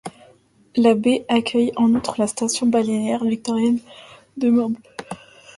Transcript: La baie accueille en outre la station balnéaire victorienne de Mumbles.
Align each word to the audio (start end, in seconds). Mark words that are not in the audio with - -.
La 0.75 0.95
baie 0.95 1.25
accueille 1.29 1.73
en 1.75 1.93
outre 1.93 2.15
la 2.19 2.25
station 2.25 2.65
balnéaire 2.65 3.23
victorienne 3.23 3.81
de 4.37 4.49
Mumbles. 4.49 4.81